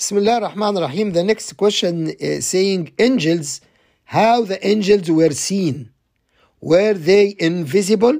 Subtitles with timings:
[0.00, 1.12] Bismillah ar-Rahman ar-Rahim.
[1.12, 3.60] The next question uh, saying angels,
[4.04, 5.90] how the angels were seen.
[6.62, 8.18] Were they invisible?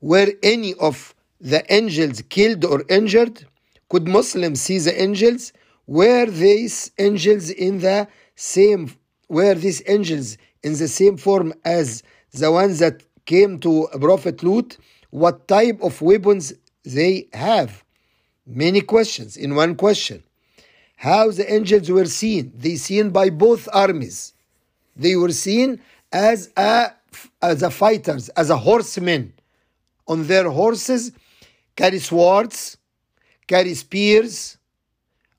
[0.00, 3.44] Were any of the angels killed or injured?
[3.88, 5.52] Could Muslims see the angels?
[5.88, 8.06] Were these angels in the
[8.36, 8.94] same
[9.28, 14.76] were these angels in the same form as the ones that came to Prophet Lut?
[15.10, 16.52] What type of weapons
[16.84, 17.82] they have?
[18.46, 20.22] Many questions in one question.
[20.98, 22.52] How the angels were seen?
[22.56, 24.34] They seen by both armies.
[24.96, 25.80] They were seen
[26.12, 26.90] as a
[27.40, 29.32] as a fighters, as a horsemen
[30.08, 31.12] on their horses,
[31.76, 32.78] carry swords,
[33.46, 34.58] carry spears,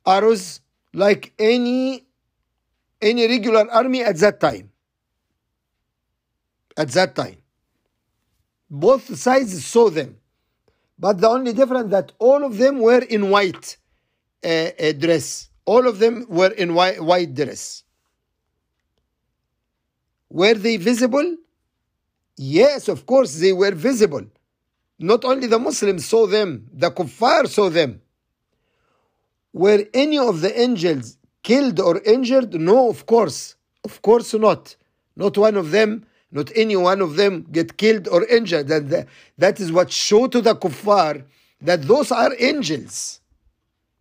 [0.07, 0.61] arrows,
[0.93, 2.05] like any
[3.01, 4.71] any regular army at that time.
[6.77, 7.35] At that time.
[8.69, 10.15] Both sides saw them.
[10.97, 13.75] But the only difference that all of them were in white
[14.41, 15.48] uh, dress.
[15.71, 17.83] All of them were in white, white dress.
[20.31, 21.35] Were they visible?
[22.37, 24.25] Yes, of course, they were visible.
[24.97, 28.01] Not only the Muslims saw them, the kuffar saw them.
[29.53, 32.55] Were any of the angels killed or injured?
[32.55, 33.55] No, of course.
[33.83, 34.75] Of course not.
[35.15, 38.69] Not one of them, not any one of them get killed or injured.
[38.69, 41.25] That, that is what showed to the kuffar
[41.61, 43.19] that those are angels.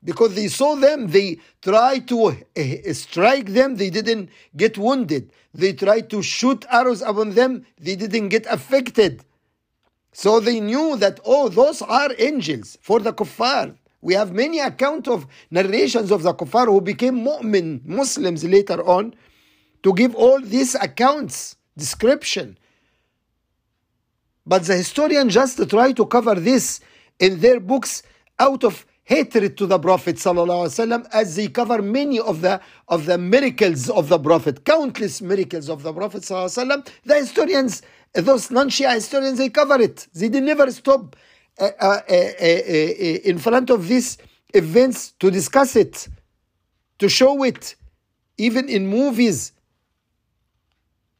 [0.05, 5.33] Because they saw them, they tried to eh, eh, strike them, they didn't get wounded.
[5.53, 9.25] They tried to shoot arrows upon them, they didn't get affected.
[10.13, 13.77] So they knew that, oh, those are angels for the kuffar.
[14.01, 19.15] We have many account of narrations of the kuffar who became mu'min, Muslims later on,
[19.83, 22.57] to give all these accounts, description.
[24.47, 26.81] But the historian just try to cover this
[27.19, 28.03] in their books
[28.39, 33.18] out of hatred to the Prophet وسلم, as they cover many of the of the
[33.18, 36.88] miracles of the Prophet, countless miracles of the Prophet وسلم.
[37.06, 37.82] The historians,
[38.14, 40.08] those non-Shia historians, they cover it.
[40.14, 41.16] They did never stop
[41.60, 44.18] uh, uh, uh, in front of these
[44.54, 46.08] events to discuss it,
[47.00, 47.76] to show it,
[48.38, 49.52] even in movies.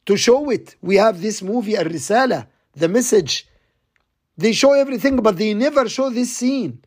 [0.06, 3.46] To show it, we have this movie Al Risala, the message.
[4.36, 6.82] They show everything, but they never show this scene.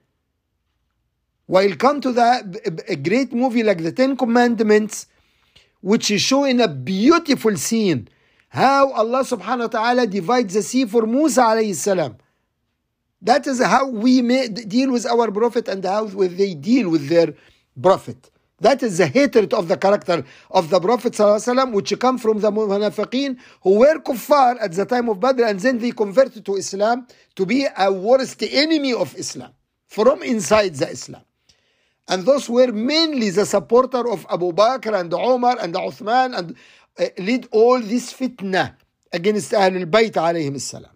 [1.46, 5.06] while come to the a great movie like the Ten Commandments,
[5.80, 8.08] which is showing a beautiful scene,
[8.48, 12.16] how Allah subhanahu wa ta'ala divides the sea for Musa alayhi salam.
[13.20, 17.34] That is how we deal with our prophet and how they deal with their
[17.80, 18.30] prophet.
[18.62, 22.52] That is the hatred of the character of the Prophet ﷺ, which come from the
[22.52, 27.08] munafiqeen who were kuffar at the time of Badr and then they converted to Islam
[27.34, 29.50] to be a worst enemy of Islam
[29.88, 31.22] from inside the Islam.
[32.08, 36.56] And those were mainly the supporter of Abu Bakr and Umar and Uthman and
[36.98, 38.74] uh, lead all this fitna
[39.12, 40.90] against Ahl al-Bayt alayhim salam.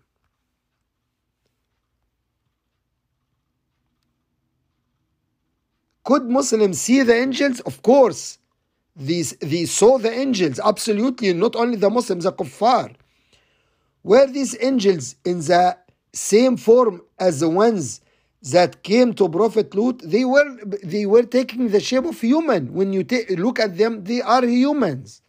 [6.04, 7.60] Could Muslims see the angels?
[7.60, 8.38] Of course.
[8.94, 11.32] These, they saw the angels, absolutely.
[11.34, 12.94] Not only the Muslims, the kuffar.
[14.02, 15.76] Were these angels in the
[16.12, 18.00] same form as the ones
[18.52, 20.00] that came to Prophet Lut?
[20.04, 22.72] They were, they were taking the shape of human.
[22.72, 25.22] When you ta- look at them, they are humans.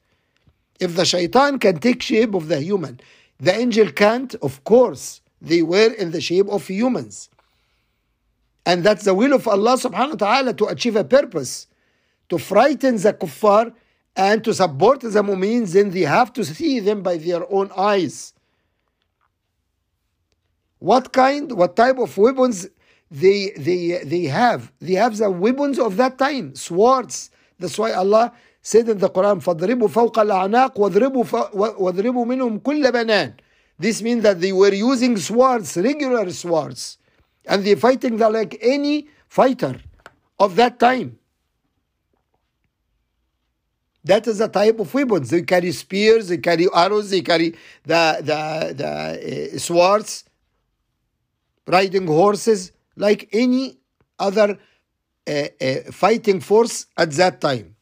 [0.80, 3.00] If the shaitan can take shape of the human,
[3.40, 5.22] the angel can't, of course.
[5.42, 7.30] They were in the shape of humans.
[8.66, 11.68] And that's the will of Allah subhanahu wa ta'ala to achieve a purpose.
[12.30, 13.74] To frighten the kuffar
[14.16, 18.34] and to support the mu'mineen, then they have to see them by their own eyes.
[20.80, 22.68] What kind, what type of weapons
[23.11, 24.73] they they they have?
[24.81, 27.31] They have the weapons of that time, swords.
[27.59, 33.35] That's why Allah said in the Quran, فَاضْرِبُوا فَوْقَ الْأَعْنَاقِ وَاضْرِبُوا, وَاضْرِبُوا مِنْهُمْ كُلَّ بَنَانٍ
[33.79, 36.99] This means that they were using swords, regular swords
[37.47, 39.81] and they're fighting the, like any fighter
[40.39, 41.19] of that time.
[44.05, 45.31] That is the type of weapons.
[45.31, 47.51] They carry spears, they carry arrows, they carry
[47.85, 50.25] the the the uh, swords,
[51.67, 53.79] riding horses, like any
[54.19, 54.59] other
[55.27, 57.75] uh, uh, fighting force at that time.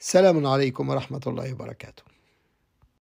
[0.00, 2.02] السلام عليكم ورحمة الله وبركاته